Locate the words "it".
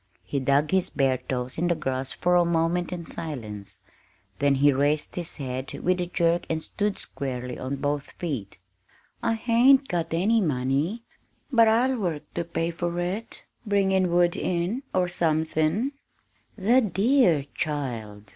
12.99-13.43